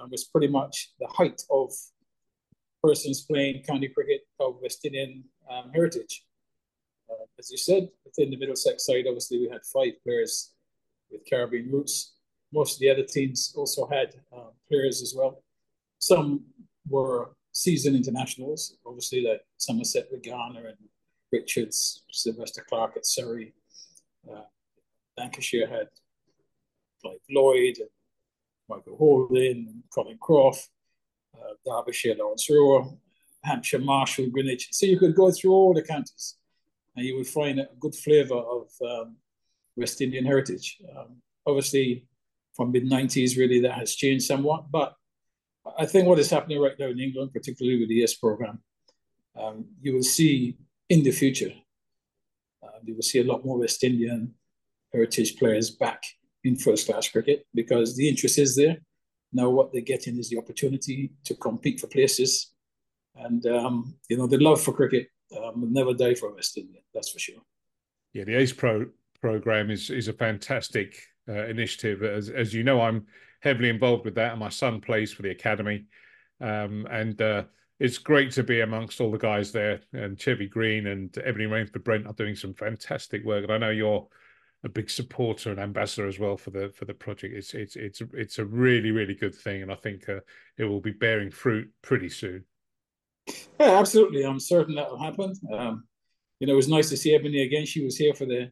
um, 0.00 0.10
was 0.10 0.24
pretty 0.24 0.48
much 0.48 0.92
the 0.98 1.06
height 1.08 1.42
of 1.50 1.72
persons 2.82 3.22
playing 3.22 3.62
county 3.62 3.88
cricket 3.88 4.22
of 4.38 4.56
West 4.62 4.84
Indian 4.84 5.24
um, 5.50 5.70
heritage. 5.72 6.24
Uh, 7.10 7.24
as 7.38 7.50
you 7.50 7.58
said, 7.58 7.88
within 8.04 8.30
the 8.30 8.36
Middlesex 8.36 8.86
side, 8.86 9.04
obviously 9.06 9.38
we 9.38 9.48
had 9.48 9.64
five 9.64 9.92
players 10.04 10.52
with 11.10 11.22
Caribbean 11.28 11.70
roots. 11.70 12.14
Most 12.52 12.74
of 12.74 12.80
the 12.80 12.90
other 12.90 13.02
teams 13.02 13.52
also 13.56 13.86
had 13.86 14.14
um, 14.32 14.50
players 14.68 15.02
as 15.02 15.14
well. 15.16 15.42
Some 15.98 16.44
were 16.88 17.32
seasoned 17.52 17.96
internationals, 17.96 18.76
obviously 18.86 19.26
like 19.26 19.42
Somerset 19.58 20.08
with 20.10 20.24
Garner 20.24 20.68
and 20.68 20.78
Richards, 21.32 22.04
Sylvester 22.10 22.64
Clarke 22.68 22.96
at 22.96 23.06
Surrey. 23.06 23.54
Uh, 24.30 24.42
Lancashire 25.16 25.68
had 25.68 25.88
Clive 27.02 27.18
Lloyd 27.30 27.78
and 27.78 27.88
Michael 28.70 28.96
Holding, 28.96 29.82
Colin 29.92 30.18
Croft 30.18 30.68
uh, 31.36 31.54
Derbyshire, 31.64 32.14
Lawrence 32.16 32.48
Rowe, 32.50 32.98
Hampshire, 33.42 33.78
Marshall, 33.78 34.26
Greenidge. 34.26 34.68
So 34.72 34.86
you 34.86 34.98
could 34.98 35.14
go 35.14 35.30
through 35.30 35.52
all 35.52 35.74
the 35.74 35.82
counties 35.82 36.36
and 36.96 37.06
you 37.06 37.16
would 37.16 37.26
find 37.26 37.60
a 37.60 37.68
good 37.78 37.94
flavour 37.94 38.36
of 38.36 38.70
um, 38.84 39.16
West 39.76 40.00
Indian 40.00 40.24
heritage. 40.24 40.78
Um, 40.96 41.16
obviously, 41.46 42.06
from 42.54 42.72
mid 42.72 42.84
90s, 42.84 43.38
really, 43.38 43.60
that 43.60 43.78
has 43.78 43.94
changed 43.94 44.26
somewhat. 44.26 44.70
But 44.70 44.94
I 45.78 45.86
think 45.86 46.06
what 46.06 46.18
is 46.18 46.30
happening 46.30 46.60
right 46.60 46.78
now 46.78 46.86
in 46.86 47.00
England, 47.00 47.32
particularly 47.32 47.78
with 47.80 47.88
the 47.88 48.02
ACE 48.02 48.14
program, 48.14 48.60
um, 49.36 49.66
you 49.80 49.94
will 49.94 50.02
see 50.02 50.56
in 50.88 51.02
the 51.02 51.12
future, 51.12 51.52
uh, 52.62 52.78
you 52.84 52.94
will 52.94 53.02
see 53.02 53.20
a 53.20 53.24
lot 53.24 53.44
more 53.44 53.58
West 53.58 53.82
Indian 53.84 54.34
heritage 54.92 55.36
players 55.36 55.70
back 55.70 56.02
in 56.44 56.56
first 56.56 56.86
class 56.86 57.08
cricket 57.08 57.46
because 57.54 57.96
the 57.96 58.08
interest 58.08 58.38
is 58.38 58.56
there. 58.56 58.78
Now, 59.32 59.48
what 59.50 59.72
they're 59.72 59.82
getting 59.82 60.18
is 60.18 60.28
the 60.30 60.38
opportunity 60.38 61.12
to 61.24 61.34
compete 61.34 61.80
for 61.80 61.86
places. 61.86 62.52
And, 63.14 63.44
um, 63.46 63.94
you 64.08 64.16
know, 64.16 64.26
the 64.26 64.38
love 64.38 64.60
for 64.60 64.72
cricket 64.72 65.08
um, 65.36 65.60
will 65.60 65.70
never 65.70 65.94
die 65.94 66.14
for 66.14 66.34
West 66.34 66.58
Indian, 66.58 66.82
that's 66.92 67.10
for 67.10 67.18
sure. 67.18 67.40
Yeah, 68.12 68.24
the 68.24 68.36
ACE 68.36 68.52
Pro 68.52 68.86
program 69.20 69.70
is 69.70 69.90
is 69.90 70.08
a 70.08 70.12
fantastic 70.12 70.96
uh, 71.28 71.44
initiative. 71.46 72.02
As 72.02 72.28
as 72.28 72.52
you 72.52 72.64
know, 72.64 72.80
I'm 72.80 73.06
heavily 73.40 73.68
involved 73.68 74.04
with 74.04 74.16
that, 74.16 74.32
and 74.32 74.40
my 74.40 74.48
son 74.48 74.80
plays 74.80 75.12
for 75.12 75.22
the 75.22 75.30
academy. 75.30 75.86
Um, 76.40 76.86
and 76.90 77.20
uh, 77.20 77.44
it's 77.78 77.98
great 77.98 78.30
to 78.32 78.42
be 78.42 78.60
amongst 78.60 79.00
all 79.00 79.10
the 79.10 79.18
guys 79.18 79.52
there. 79.52 79.80
And 79.92 80.20
Chevy 80.20 80.48
Green 80.48 80.86
and 80.86 81.16
Ebony 81.24 81.46
Rainford 81.46 81.84
Brent 81.84 82.06
are 82.06 82.12
doing 82.14 82.34
some 82.34 82.54
fantastic 82.54 83.24
work. 83.24 83.44
And 83.44 83.52
I 83.52 83.58
know 83.58 83.70
you're 83.70 84.06
a 84.62 84.68
big 84.68 84.90
supporter 84.90 85.50
and 85.50 85.58
ambassador 85.58 86.06
as 86.06 86.18
well 86.18 86.36
for 86.36 86.50
the 86.50 86.70
for 86.74 86.84
the 86.84 86.94
project. 86.94 87.34
It's 87.34 87.54
it's 87.54 87.76
it's 87.76 88.02
it's 88.12 88.38
a 88.38 88.44
really 88.44 88.90
really 88.90 89.14
good 89.14 89.34
thing, 89.34 89.62
and 89.62 89.72
I 89.72 89.74
think 89.74 90.08
uh, 90.08 90.20
it 90.58 90.64
will 90.64 90.80
be 90.80 90.92
bearing 90.92 91.30
fruit 91.30 91.70
pretty 91.82 92.08
soon. 92.08 92.44
Yeah, 93.58 93.78
absolutely. 93.78 94.24
I'm 94.24 94.40
certain 94.40 94.74
that 94.74 94.90
will 94.90 95.02
happen. 95.02 95.32
Um, 95.52 95.84
you 96.40 96.46
know, 96.46 96.54
it 96.54 96.56
was 96.56 96.68
nice 96.68 96.88
to 96.90 96.96
see 96.96 97.14
Ebony 97.14 97.42
again. 97.42 97.66
She 97.66 97.84
was 97.84 97.96
here 97.96 98.14
for 98.14 98.26
the 98.26 98.50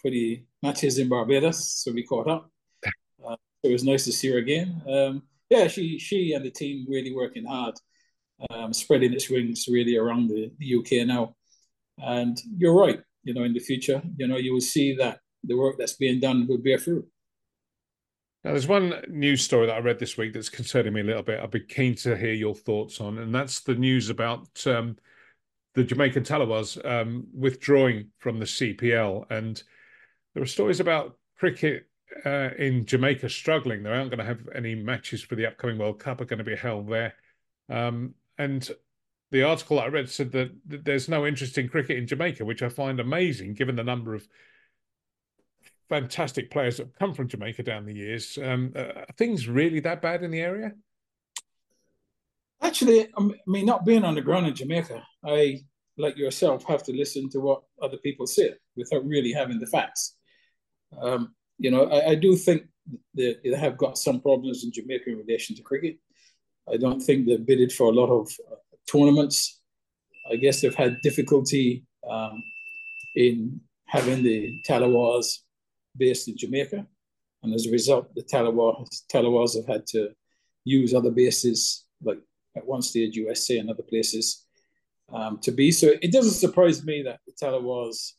for 0.00 0.10
the 0.10 0.44
matches 0.62 0.98
in 0.98 1.08
Barbados, 1.08 1.82
so 1.82 1.92
we 1.92 2.04
caught 2.04 2.28
up. 2.28 2.50
Uh, 3.26 3.36
it 3.62 3.72
was 3.72 3.84
nice 3.84 4.04
to 4.04 4.12
see 4.12 4.28
her 4.28 4.36
again. 4.36 4.82
Um, 4.86 5.22
yeah, 5.48 5.66
she 5.66 5.98
she 5.98 6.34
and 6.34 6.44
the 6.44 6.50
team 6.50 6.84
really 6.86 7.14
working 7.14 7.46
hard, 7.46 7.74
um, 8.50 8.74
spreading 8.74 9.14
its 9.14 9.30
wings 9.30 9.66
really 9.66 9.96
around 9.96 10.28
the, 10.28 10.50
the 10.58 10.74
UK 10.76 11.06
now. 11.06 11.34
And 11.96 12.38
you're 12.58 12.74
right. 12.74 13.00
You 13.22 13.32
know, 13.32 13.44
in 13.44 13.54
the 13.54 13.60
future, 13.60 14.02
you 14.18 14.26
know, 14.26 14.36
you 14.36 14.52
will 14.52 14.60
see 14.60 14.94
that 14.96 15.20
the 15.46 15.56
work 15.56 15.76
that's 15.78 15.94
being 15.94 16.20
done 16.20 16.46
will 16.46 16.58
bear 16.58 16.78
fruit. 16.78 17.06
Now, 18.44 18.50
there's 18.50 18.68
one 18.68 18.94
news 19.08 19.42
story 19.42 19.66
that 19.66 19.76
I 19.76 19.78
read 19.78 19.98
this 19.98 20.18
week 20.18 20.34
that's 20.34 20.50
concerning 20.50 20.92
me 20.92 21.00
a 21.00 21.04
little 21.04 21.22
bit. 21.22 21.40
I'd 21.40 21.50
be 21.50 21.60
keen 21.60 21.94
to 21.96 22.14
hear 22.14 22.34
your 22.34 22.54
thoughts 22.54 23.00
on, 23.00 23.18
and 23.18 23.34
that's 23.34 23.60
the 23.60 23.74
news 23.74 24.10
about 24.10 24.66
um, 24.66 24.96
the 25.74 25.82
Jamaican 25.82 26.24
Tallawahs 26.24 26.84
um, 26.84 27.26
withdrawing 27.32 28.10
from 28.18 28.38
the 28.38 28.44
CPL. 28.44 29.30
And 29.30 29.62
there 30.34 30.42
are 30.42 30.46
stories 30.46 30.80
about 30.80 31.16
cricket 31.38 31.86
uh, 32.26 32.50
in 32.58 32.84
Jamaica 32.84 33.30
struggling. 33.30 33.82
They 33.82 33.90
aren't 33.90 34.10
going 34.10 34.18
to 34.18 34.24
have 34.24 34.46
any 34.54 34.74
matches 34.74 35.22
for 35.22 35.36
the 35.36 35.46
upcoming 35.46 35.78
World 35.78 35.98
Cup 35.98 36.20
are 36.20 36.26
going 36.26 36.38
to 36.38 36.44
be 36.44 36.56
held 36.56 36.88
there. 36.88 37.14
Um, 37.70 38.14
and 38.36 38.68
the 39.30 39.42
article 39.42 39.80
I 39.80 39.86
read 39.86 40.10
said 40.10 40.32
that 40.32 40.52
there's 40.66 41.08
no 41.08 41.26
interest 41.26 41.58
in 41.58 41.68
cricket 41.68 41.98
in 41.98 42.06
Jamaica, 42.06 42.44
which 42.44 42.62
I 42.62 42.68
find 42.68 43.00
amazing 43.00 43.54
given 43.54 43.74
the 43.76 43.82
number 43.82 44.14
of 44.14 44.28
fantastic 45.88 46.50
players 46.50 46.76
that 46.76 46.86
have 46.86 46.94
come 46.94 47.14
from 47.14 47.28
Jamaica 47.28 47.62
down 47.62 47.84
the 47.84 47.94
years. 47.94 48.38
Um, 48.42 48.72
uh, 48.74 49.04
things 49.16 49.48
really 49.48 49.80
that 49.80 50.02
bad 50.02 50.22
in 50.22 50.30
the 50.30 50.40
area? 50.40 50.72
Actually, 52.62 53.08
I 53.16 53.28
mean, 53.46 53.66
not 53.66 53.84
being 53.84 54.04
on 54.04 54.14
the 54.14 54.22
ground 54.22 54.46
in 54.46 54.54
Jamaica, 54.54 55.02
I, 55.24 55.60
like 55.98 56.16
yourself, 56.16 56.64
have 56.64 56.82
to 56.84 56.92
listen 56.92 57.28
to 57.30 57.40
what 57.40 57.62
other 57.80 57.98
people 57.98 58.26
say 58.26 58.54
without 58.76 59.04
really 59.04 59.32
having 59.32 59.58
the 59.58 59.66
facts. 59.66 60.16
Um, 61.00 61.34
you 61.58 61.70
know, 61.70 61.84
I, 61.86 62.10
I 62.10 62.14
do 62.14 62.36
think 62.36 62.62
they, 63.14 63.36
they 63.44 63.56
have 63.56 63.76
got 63.76 63.98
some 63.98 64.20
problems 64.20 64.64
in 64.64 64.72
Jamaica 64.72 65.10
in 65.10 65.18
relation 65.18 65.54
to 65.56 65.62
cricket. 65.62 65.98
I 66.72 66.76
don't 66.78 67.00
think 67.00 67.26
they've 67.26 67.44
bidded 67.44 67.72
for 67.72 67.90
a 67.90 67.94
lot 67.94 68.08
of 68.08 68.28
uh, 68.50 68.56
tournaments. 68.90 69.60
I 70.30 70.36
guess 70.36 70.60
they've 70.60 70.74
had 70.74 71.00
difficulty 71.02 71.84
um, 72.08 72.42
in 73.14 73.60
having 73.86 74.22
the 74.22 74.60
Tallawahs 74.66 75.40
based 75.96 76.28
in 76.28 76.36
Jamaica. 76.36 76.86
And 77.42 77.54
as 77.54 77.66
a 77.66 77.70
result, 77.70 78.14
the 78.14 78.22
Tallawahs, 78.22 79.56
have 79.56 79.66
had 79.66 79.86
to 79.88 80.10
use 80.64 80.94
other 80.94 81.10
bases, 81.10 81.84
like 82.02 82.18
at 82.56 82.66
one 82.66 82.82
stage 82.82 83.16
USA 83.16 83.58
and 83.58 83.70
other 83.70 83.82
places, 83.82 84.46
um, 85.12 85.38
to 85.42 85.52
be. 85.52 85.70
So 85.70 85.92
it 86.00 86.12
doesn't 86.12 86.32
surprise 86.32 86.84
me 86.84 87.02
that 87.02 87.20
the 87.26 87.32
Tallawahs 87.32 88.12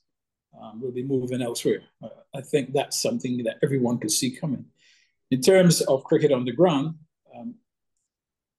um, 0.61 0.81
will 0.81 0.91
be 0.91 1.03
moving 1.03 1.41
elsewhere. 1.41 1.81
Uh, 2.03 2.09
I 2.33 2.41
think 2.41 2.73
that's 2.73 3.01
something 3.01 3.43
that 3.43 3.57
everyone 3.63 3.97
could 3.97 4.11
see 4.11 4.31
coming. 4.31 4.65
In 5.31 5.41
terms 5.41 5.81
of 5.81 6.03
cricket 6.03 6.31
on 6.31 6.45
the 6.45 6.51
ground, 6.51 6.95
um, 7.35 7.55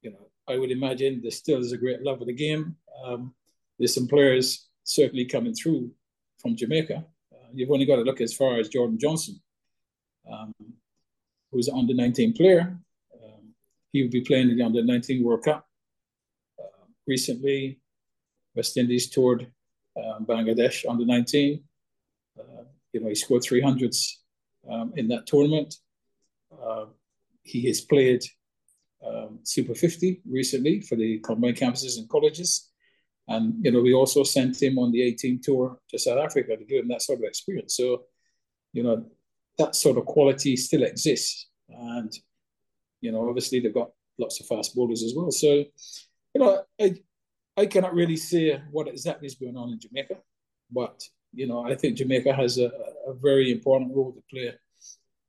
you 0.03 0.11
know, 0.11 0.29
I 0.49 0.59
would 0.59 0.71
imagine 0.71 1.21
there 1.23 1.31
still 1.31 1.61
is 1.61 1.73
a 1.73 1.79
great 1.79 2.03
love 2.03 2.21
of 2.21 2.27
the 2.27 2.35
game. 2.35 2.77
Um, 3.05 3.35
there's 3.79 3.95
some 3.95 4.09
players 4.09 4.69
certainly 4.83 5.27
coming 5.27 5.55
through 5.55 5.91
from 6.39 6.57
Jamaica. 6.57 7.05
You've 7.53 7.71
only 7.71 7.87
got 7.87 7.97
to 7.97 8.03
look 8.03 8.21
as 8.21 8.35
far 8.35 8.59
as 8.59 8.69
Jordan 8.69 8.99
Johnson, 8.99 9.41
um, 10.31 10.53
who's 11.51 11.69
an 11.69 11.79
under 11.79 11.95
19 11.95 12.35
player. 12.35 12.79
Um, 13.15 13.55
he 13.93 14.03
will 14.03 14.11
be 14.11 14.21
playing 14.23 14.51
in 14.51 14.59
the 14.59 14.65
under 14.65 14.83
19 14.83 15.25
World 15.25 15.45
Cup. 15.45 15.67
Uh, 16.59 16.87
recently, 17.07 17.81
West 18.55 18.77
Indies 18.77 19.11
toured 19.11 19.51
um, 19.97 20.27
Bangladesh 20.27 20.85
under 20.89 21.05
19. 21.05 21.63
Uh, 22.39 22.43
you 22.93 23.01
know, 23.01 23.09
he 23.09 23.15
scored 23.15 23.43
300s 23.43 24.13
um, 24.71 24.93
in 24.97 25.09
that 25.09 25.27
tournament. 25.27 25.75
Uh, 26.53 26.87
he 27.43 27.67
has 27.67 27.81
played 27.81 28.23
um, 29.07 29.39
Super 29.43 29.75
50 29.75 30.23
recently 30.29 30.81
for 30.81 30.97
the 30.97 31.19
combined 31.21 31.57
campuses 31.57 31.99
and 31.99 32.09
colleges. 32.09 32.71
And, 33.29 33.65
you 33.65 33.73
know, 33.73 33.81
we 33.81 33.93
also 33.93 34.23
sent 34.23 34.63
him 34.63 34.79
on 34.79 34.93
the 34.93 35.03
A 35.03 35.13
team 35.13 35.41
tour 35.43 35.79
to 35.89 35.99
South 35.99 36.19
Africa 36.19 36.57
to 36.57 36.65
give 36.65 36.83
him 36.83 36.89
that 36.89 37.03
sort 37.03 37.19
of 37.19 37.25
experience. 37.25 37.77
So, 37.77 38.05
you 38.73 38.83
know, 38.83 39.07
that 39.59 39.75
sort 39.75 39.99
of 39.99 40.07
quality 40.07 40.57
still 40.57 40.85
exists. 40.85 41.49
And, 41.69 42.13
you 43.01 43.11
know, 43.11 43.29
obviously 43.29 43.61
they've 43.61 43.75
got 43.75 43.91
lots 44.19 44.41
of 44.41 44.47
fast 44.47 44.75
bowlers 44.75 45.03
as 45.03 45.15
well. 45.17 45.31
So, 45.31 45.65
you 46.35 46.41
know, 46.41 46.63
I, 46.81 46.95
I 47.57 47.67
cannot 47.67 47.95
really 47.95 48.17
say 48.17 48.61
what 48.71 48.89
exactly 48.89 49.27
is 49.27 49.35
going 49.35 49.57
on 49.57 49.71
in 49.71 49.81
Jamaica, 49.81 50.17
but 50.71 51.03
you 51.37 51.47
know, 51.47 51.67
I 51.67 51.75
think 51.75 51.97
Jamaica 51.97 52.33
has 52.33 52.59
a, 52.59 52.71
a 53.07 53.15
very 53.15 53.53
important 53.53 53.95
role 53.95 54.13
to 54.13 54.23
play 54.31 54.53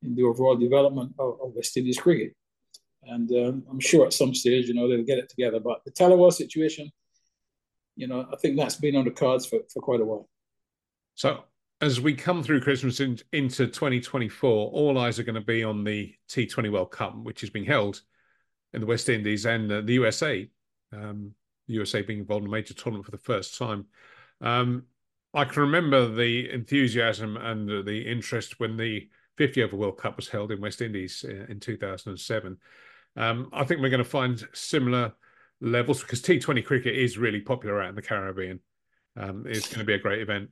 in 0.03 0.15
the 0.15 0.23
overall 0.23 0.55
development 0.55 1.13
of, 1.19 1.37
of 1.41 1.53
West 1.53 1.75
Indies 1.75 1.99
cricket. 1.99 2.33
And 3.03 3.29
um, 3.31 3.63
I'm 3.69 3.79
sure 3.79 4.05
at 4.05 4.13
some 4.13 4.33
stage, 4.33 4.67
you 4.67 4.73
know, 4.73 4.87
they'll 4.87 5.03
get 5.03 5.17
it 5.19 5.29
together. 5.29 5.59
But 5.59 5.83
the 5.85 5.91
Tallawah 5.91 6.31
situation, 6.31 6.91
you 7.97 8.07
know, 8.07 8.27
I 8.31 8.35
think 8.37 8.55
that's 8.55 8.75
been 8.75 8.95
on 8.95 9.05
the 9.05 9.11
cards 9.11 9.45
for, 9.45 9.59
for 9.73 9.81
quite 9.81 9.99
a 9.99 10.05
while. 10.05 10.29
So 11.15 11.43
as 11.81 11.99
we 11.99 12.13
come 12.13 12.43
through 12.43 12.61
Christmas 12.61 12.99
in, 12.99 13.19
into 13.33 13.67
2024, 13.67 14.71
all 14.71 14.97
eyes 14.97 15.19
are 15.19 15.23
going 15.23 15.35
to 15.35 15.41
be 15.41 15.63
on 15.63 15.83
the 15.83 16.13
T20 16.29 16.71
World 16.71 16.91
Cup, 16.91 17.15
which 17.17 17.43
is 17.43 17.49
being 17.49 17.65
held 17.65 18.01
in 18.73 18.81
the 18.81 18.87
West 18.87 19.09
Indies 19.09 19.45
and 19.45 19.71
uh, 19.71 19.81
the 19.81 19.93
USA. 19.93 20.47
Um, 20.93 21.33
the 21.67 21.73
USA 21.73 22.01
being 22.01 22.19
involved 22.19 22.43
in 22.43 22.49
a 22.49 22.51
major 22.51 22.73
tournament 22.73 23.05
for 23.05 23.11
the 23.11 23.17
first 23.17 23.57
time. 23.57 23.85
Um, 24.41 24.83
I 25.33 25.43
can 25.43 25.63
remember 25.63 26.07
the 26.07 26.49
enthusiasm 26.51 27.35
and 27.35 27.67
the 27.85 28.03
interest 28.07 28.59
when 28.59 28.77
the 28.77 29.09
50 29.37 29.63
over 29.63 29.75
World 29.75 29.97
Cup 29.97 30.15
was 30.15 30.29
held 30.29 30.51
in 30.51 30.61
West 30.61 30.81
Indies 30.81 31.25
in 31.49 31.59
2007. 31.59 32.57
Um, 33.17 33.49
I 33.51 33.63
think 33.65 33.81
we're 33.81 33.89
going 33.89 34.03
to 34.03 34.09
find 34.09 34.47
similar 34.53 35.13
levels 35.61 36.01
because 36.01 36.21
T20 36.21 36.63
cricket 36.65 36.95
is 36.95 37.17
really 37.17 37.41
popular 37.41 37.81
out 37.81 37.89
in 37.89 37.95
the 37.95 38.01
Caribbean. 38.01 38.59
Um, 39.19 39.45
it's 39.47 39.67
going 39.67 39.79
to 39.79 39.85
be 39.85 39.93
a 39.93 39.99
great 39.99 40.21
event. 40.21 40.49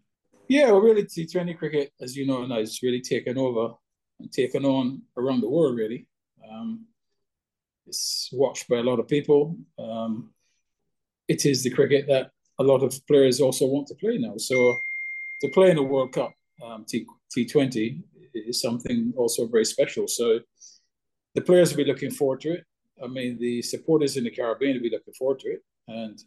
Yeah, 0.48 0.66
well, 0.66 0.82
really, 0.82 1.04
T20 1.04 1.58
cricket, 1.58 1.92
as 2.02 2.16
you 2.16 2.26
know, 2.28 2.46
now 2.46 2.64
really 2.84 3.02
taken 3.02 3.38
over 3.38 3.74
and 4.20 4.32
taken 4.32 4.66
on 4.66 5.02
around 5.18 5.42
the 5.42 5.50
world. 5.50 5.76
Really, 5.76 6.08
um, 6.52 6.86
it's 7.88 8.30
watched 8.32 8.68
by 8.68 8.78
a 8.78 8.84
lot 8.84 9.00
of 9.00 9.08
people. 9.08 9.58
Um, 9.80 10.32
it 11.28 11.46
is 11.46 11.64
the 11.64 11.72
cricket 11.72 12.06
that 12.08 12.32
a 12.60 12.64
lot 12.64 12.84
of 12.84 12.96
players 13.08 13.42
also 13.42 13.66
want 13.66 13.88
to 13.88 13.96
play 13.96 14.18
now. 14.18 14.36
So 14.38 14.78
to 15.42 15.50
play 15.50 15.72
in 15.72 15.78
a 15.78 15.84
World 15.84 16.14
Cup 16.14 16.34
um, 16.64 16.86
T 16.88 17.06
T20 17.36 18.02
is 18.34 18.62
something 18.62 19.14
also 19.18 19.48
very 19.48 19.66
special. 19.66 20.08
So 20.08 20.40
the 21.34 21.42
players 21.42 21.72
will 21.72 21.84
be 21.84 21.92
looking 21.92 22.12
forward 22.12 22.42
to 22.42 22.54
it. 22.54 22.66
I 23.04 23.08
mean, 23.08 23.38
the 23.40 23.62
supporters 23.62 24.18
in 24.18 24.24
the 24.24 24.32
Caribbean 24.32 24.76
will 24.76 24.84
be 24.84 24.90
looking 24.90 25.14
forward 25.14 25.40
to 25.40 25.50
it, 25.50 25.64
and 25.88 26.18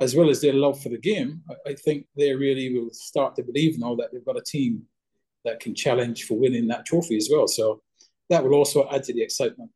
as 0.00 0.14
well 0.16 0.30
as 0.30 0.40
their 0.40 0.54
love 0.54 0.80
for 0.82 0.88
the 0.88 0.98
game, 0.98 1.42
I, 1.50 1.70
I 1.70 1.74
think 1.74 2.06
they 2.16 2.34
really 2.34 2.72
will 2.74 2.90
start 2.92 3.36
to 3.36 3.42
believe 3.42 3.78
now 3.78 3.94
that 3.96 4.08
they've 4.12 4.24
got 4.24 4.38
a 4.38 4.42
team 4.42 4.82
that 5.44 5.60
can 5.60 5.74
challenge 5.74 6.24
for 6.24 6.38
winning 6.38 6.68
that 6.68 6.86
trophy 6.86 7.16
as 7.16 7.28
well. 7.30 7.46
So 7.46 7.82
that 8.30 8.42
will 8.42 8.54
also 8.54 8.88
add 8.90 9.04
to 9.04 9.12
the 9.12 9.22
excitement. 9.22 9.70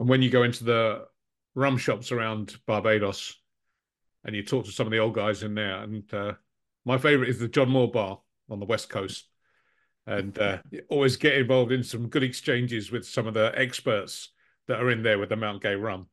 And 0.00 0.08
when 0.08 0.22
you 0.22 0.30
go 0.30 0.42
into 0.42 0.64
the 0.64 1.06
rum 1.54 1.76
shops 1.76 2.12
around 2.12 2.56
Barbados, 2.66 3.36
and 4.24 4.34
you 4.34 4.42
talk 4.42 4.64
to 4.64 4.72
some 4.72 4.86
of 4.86 4.90
the 4.90 4.98
old 4.98 5.14
guys 5.14 5.42
in 5.42 5.54
there. 5.54 5.82
And 5.82 6.12
uh, 6.12 6.32
my 6.84 6.98
favorite 6.98 7.30
is 7.30 7.38
the 7.38 7.48
John 7.48 7.70
Moore 7.70 7.90
Bar 7.90 8.20
on 8.50 8.60
the 8.60 8.66
west 8.66 8.88
coast. 8.88 9.26
And 10.08 10.38
uh, 10.38 10.58
always 10.88 11.16
get 11.16 11.34
involved 11.34 11.70
in 11.70 11.84
some 11.84 12.08
good 12.08 12.22
exchanges 12.22 12.90
with 12.90 13.06
some 13.06 13.26
of 13.26 13.34
the 13.34 13.52
experts 13.54 14.30
that 14.66 14.80
are 14.80 14.90
in 14.90 15.02
there 15.02 15.18
with 15.18 15.28
the 15.28 15.36
Mount 15.36 15.62
Gay 15.62 15.74
rum. 15.74 16.06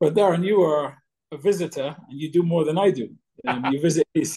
But 0.00 0.14
Darren, 0.14 0.44
you 0.44 0.62
are 0.62 1.00
a 1.30 1.36
visitor, 1.36 1.94
and 2.08 2.20
you 2.20 2.30
do 2.30 2.42
more 2.42 2.64
than 2.64 2.76
I 2.76 2.90
do. 2.90 3.08
Um, 3.46 3.66
you 3.70 3.80
visit 3.88 4.06
these, 4.12 4.36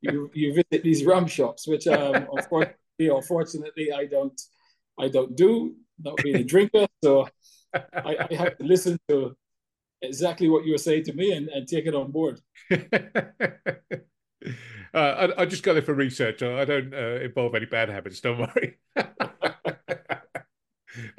you, 0.00 0.30
you 0.32 0.54
visit 0.54 0.82
these 0.82 1.04
rum 1.04 1.26
shops, 1.26 1.68
which 1.68 1.86
um, 1.86 2.26
unfortunately, 2.32 2.76
unfortunately, 3.00 3.92
I 3.92 4.06
don't, 4.06 4.40
I 4.98 5.08
don't 5.08 5.36
do. 5.36 5.74
Not 6.02 6.16
being 6.16 6.36
a 6.36 6.44
drinker, 6.44 6.86
so 7.04 7.28
I, 7.74 8.16
I 8.30 8.34
have 8.34 8.56
to 8.56 8.64
listen 8.64 8.98
to 9.08 9.36
exactly 10.00 10.48
what 10.48 10.64
you 10.64 10.72
were 10.72 10.78
saying 10.78 11.04
to 11.04 11.12
me 11.12 11.32
and, 11.32 11.48
and 11.48 11.68
take 11.68 11.86
it 11.86 11.94
on 11.94 12.10
board. 12.10 12.40
Uh, 14.94 15.28
I, 15.36 15.42
I, 15.42 15.44
just 15.46 15.62
go 15.62 15.72
there 15.72 15.82
for 15.82 15.94
research. 15.94 16.42
I 16.42 16.66
don't 16.66 16.92
uh, 16.92 17.20
involve 17.22 17.54
any 17.54 17.64
bad 17.64 17.88
habits. 17.88 18.20
Don't 18.20 18.38
worry. 18.38 18.78
but 18.94 19.08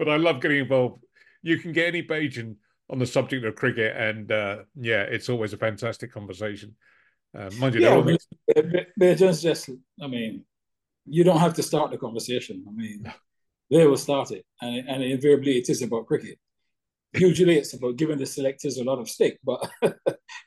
I 0.08 0.18
love 0.18 0.42
getting 0.42 0.60
involved. 0.60 1.04
You 1.42 1.58
can 1.58 1.72
get 1.72 1.88
any 1.88 2.04
Bajan 2.04 2.58
on 2.90 3.00
the 3.00 3.06
subject 3.08 3.44
of 3.46 3.56
cricket, 3.56 3.96
and 3.98 4.32
uh, 4.32 4.58
yeah, 4.76 5.02
it's 5.02 5.28
always 5.30 5.54
a 5.54 5.58
fantastic 5.58 6.12
conversation. 6.12 6.76
Uh, 7.36 7.50
mind 7.58 7.74
you, 7.74 7.82
yeah, 7.82 7.96
always... 7.96 8.28
Bajans 9.00 9.42
just. 9.42 9.70
I 10.02 10.08
mean, 10.08 10.46
you 11.06 11.24
don't 11.24 11.40
have 11.40 11.56
to 11.56 11.64
start 11.64 11.90
the 11.90 11.98
conversation. 11.98 12.64
I 12.68 12.72
mean, 12.72 13.12
they 13.72 13.88
will 13.88 13.98
start 13.98 14.32
it, 14.32 14.46
and, 14.62 14.88
and 14.88 15.04
invariably 15.04 15.58
it 15.58 15.70
is 15.70 15.82
about 15.82 16.06
cricket. 16.06 16.38
Usually, 17.16 17.58
it's 17.58 17.74
about 17.74 17.96
giving 17.96 18.18
the 18.18 18.26
selectors 18.26 18.78
a 18.78 18.84
lot 18.84 19.00
of 19.00 19.10
stick, 19.10 19.40
but 19.44 19.68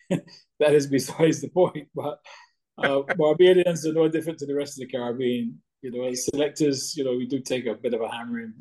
that 0.08 0.74
is 0.74 0.86
besides 0.86 1.40
the 1.40 1.48
point. 1.48 1.88
But 1.94 2.18
uh, 2.78 3.02
Barbadians 3.16 3.86
are 3.86 3.92
no 3.92 4.08
different 4.08 4.38
to 4.40 4.46
the 4.46 4.54
rest 4.54 4.80
of 4.80 4.86
the 4.86 4.92
Caribbean. 4.92 5.58
You 5.82 5.92
know, 5.92 6.04
as 6.04 6.26
selectors, 6.26 6.96
you 6.96 7.04
know, 7.04 7.16
we 7.16 7.26
do 7.26 7.40
take 7.40 7.66
a 7.66 7.74
bit 7.74 7.94
of 7.94 8.00
a 8.00 8.08
hammering. 8.08 8.54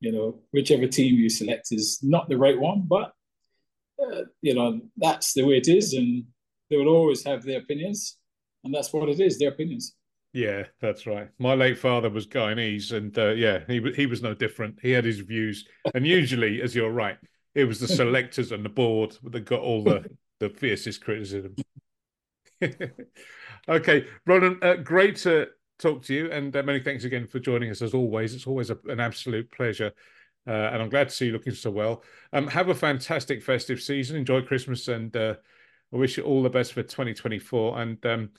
You 0.00 0.12
know, 0.12 0.40
whichever 0.52 0.86
team 0.86 1.16
you 1.16 1.28
select 1.28 1.68
is 1.70 2.00
not 2.02 2.28
the 2.28 2.36
right 2.36 2.58
one, 2.58 2.84
but 2.86 3.12
uh, 4.02 4.22
you 4.42 4.54
know 4.54 4.80
that's 4.96 5.32
the 5.34 5.44
way 5.44 5.56
it 5.56 5.68
is, 5.68 5.94
and 5.94 6.24
they 6.70 6.76
will 6.76 6.88
always 6.88 7.24
have 7.24 7.42
their 7.42 7.60
opinions, 7.60 8.18
and 8.64 8.74
that's 8.74 8.92
what 8.92 9.08
it 9.08 9.20
is, 9.20 9.38
their 9.38 9.50
opinions. 9.50 9.94
Yeah, 10.32 10.64
that's 10.80 11.06
right. 11.06 11.28
My 11.38 11.54
late 11.54 11.78
father 11.78 12.10
was 12.10 12.26
Guyanese, 12.26 12.92
and 12.92 13.16
uh, 13.16 13.30
yeah, 13.30 13.60
he 13.66 13.80
he 13.94 14.06
was 14.06 14.22
no 14.22 14.34
different. 14.34 14.78
He 14.82 14.90
had 14.90 15.04
his 15.04 15.20
views, 15.20 15.66
and 15.94 16.06
usually, 16.06 16.60
as 16.60 16.74
you're 16.74 16.90
right, 16.90 17.18
it 17.54 17.64
was 17.64 17.80
the 17.80 17.88
selectors 18.02 18.52
and 18.52 18.64
the 18.64 18.68
board 18.70 19.16
that 19.22 19.44
got 19.44 19.60
all 19.60 19.82
the 19.84 20.04
the 20.40 20.50
fiercest 20.50 21.02
criticism. 21.02 21.54
okay, 23.68 24.06
Roland, 24.26 24.62
uh, 24.62 24.76
great 24.76 25.16
to 25.16 25.48
talk 25.78 26.02
to 26.04 26.14
you, 26.14 26.30
and 26.30 26.54
uh, 26.56 26.62
many 26.62 26.80
thanks 26.80 27.04
again 27.04 27.26
for 27.26 27.38
joining 27.38 27.70
us 27.70 27.82
as 27.82 27.94
always. 27.94 28.34
It's 28.34 28.46
always 28.46 28.70
a, 28.70 28.78
an 28.86 29.00
absolute 29.00 29.50
pleasure. 29.50 29.92
Uh, 30.46 30.50
and 30.72 30.82
I'm 30.82 30.90
glad 30.90 31.08
to 31.08 31.14
see 31.14 31.26
you 31.26 31.32
looking 31.32 31.54
so 31.54 31.70
well. 31.70 32.02
Um, 32.32 32.46
have 32.48 32.68
a 32.68 32.74
fantastic 32.74 33.42
festive 33.42 33.80
season. 33.80 34.16
Enjoy 34.16 34.42
Christmas, 34.42 34.88
and 34.88 35.14
uh, 35.16 35.34
I 35.92 35.96
wish 35.96 36.16
you 36.16 36.24
all 36.24 36.42
the 36.42 36.50
best 36.50 36.74
for 36.74 36.82
2024. 36.82 37.80
And 37.80 38.04
um, 38.06 38.30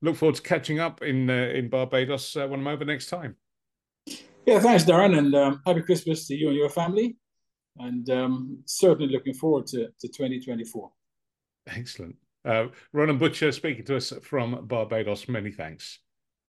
look 0.00 0.16
forward 0.16 0.36
to 0.36 0.42
catching 0.42 0.80
up 0.80 1.02
in 1.02 1.30
uh, 1.30 1.50
in 1.54 1.68
Barbados 1.68 2.36
uh, 2.36 2.48
when 2.48 2.60
I'm 2.60 2.66
over 2.66 2.84
next 2.84 3.08
time. 3.08 3.36
Yeah, 4.44 4.58
thanks, 4.58 4.84
Darren, 4.84 5.16
and 5.16 5.34
um, 5.36 5.62
happy 5.64 5.82
Christmas 5.82 6.26
to 6.26 6.34
you 6.34 6.48
and 6.48 6.56
your 6.56 6.68
family. 6.68 7.16
And 7.78 8.08
um, 8.10 8.58
certainly 8.66 9.12
looking 9.12 9.34
forward 9.34 9.66
to, 9.68 9.86
to 10.00 10.08
2024. 10.08 10.90
Excellent. 11.68 12.16
Uh, 12.44 12.66
Roland 12.92 13.18
Butcher 13.18 13.52
speaking 13.52 13.84
to 13.84 13.96
us 13.96 14.12
from 14.22 14.66
Barbados. 14.66 15.28
Many 15.28 15.52
thanks. 15.52 16.00